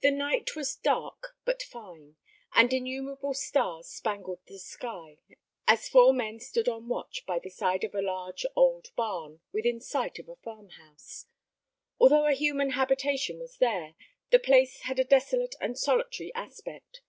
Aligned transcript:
The 0.00 0.10
night 0.10 0.56
was 0.56 0.76
dark 0.76 1.36
but 1.44 1.62
fine; 1.62 2.16
and 2.54 2.72
innumerable 2.72 3.34
stars 3.34 3.86
spangled 3.88 4.40
the 4.46 4.56
sky, 4.58 5.18
as 5.68 5.90
four 5.90 6.14
men 6.14 6.40
stood 6.40 6.70
on 6.70 6.88
watch 6.88 7.26
by 7.26 7.38
the 7.38 7.50
side 7.50 7.84
of 7.84 7.94
a 7.94 8.00
large 8.00 8.46
old 8.56 8.86
barn, 8.96 9.42
within 9.52 9.78
sight 9.78 10.18
of 10.18 10.30
a 10.30 10.36
farm 10.36 10.70
house. 10.70 11.26
Although 12.00 12.24
a 12.24 12.32
human 12.32 12.70
habitation 12.70 13.38
was 13.38 13.58
there, 13.58 13.94
the 14.30 14.38
place 14.38 14.80
had 14.84 14.98
a 14.98 15.04
desolate 15.04 15.54
and 15.60 15.76
solitary 15.78 16.32
aspect. 16.34 17.02